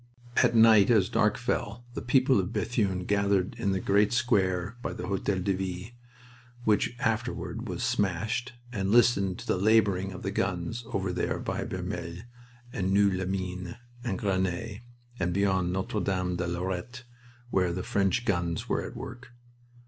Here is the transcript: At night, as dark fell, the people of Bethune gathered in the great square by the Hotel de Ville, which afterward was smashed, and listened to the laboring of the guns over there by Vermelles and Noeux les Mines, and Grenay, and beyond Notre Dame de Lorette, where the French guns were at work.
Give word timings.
At 0.37 0.55
night, 0.55 0.89
as 0.89 1.09
dark 1.09 1.37
fell, 1.37 1.85
the 1.93 2.01
people 2.01 2.39
of 2.39 2.51
Bethune 2.51 3.03
gathered 3.05 3.53
in 3.59 3.71
the 3.71 3.79
great 3.79 4.11
square 4.13 4.75
by 4.81 4.93
the 4.93 5.05
Hotel 5.05 5.39
de 5.39 5.53
Ville, 5.53 5.91
which 6.63 6.95
afterward 6.97 7.69
was 7.69 7.83
smashed, 7.83 8.53
and 8.73 8.89
listened 8.89 9.37
to 9.37 9.45
the 9.45 9.59
laboring 9.59 10.11
of 10.11 10.23
the 10.23 10.31
guns 10.31 10.83
over 10.87 11.13
there 11.13 11.37
by 11.37 11.65
Vermelles 11.65 12.23
and 12.73 12.89
Noeux 12.91 13.11
les 13.15 13.25
Mines, 13.25 13.75
and 14.03 14.17
Grenay, 14.17 14.81
and 15.19 15.33
beyond 15.35 15.71
Notre 15.71 15.99
Dame 15.99 16.35
de 16.35 16.47
Lorette, 16.47 17.03
where 17.51 17.71
the 17.71 17.83
French 17.83 18.25
guns 18.25 18.67
were 18.67 18.81
at 18.81 18.95
work. 18.95 19.27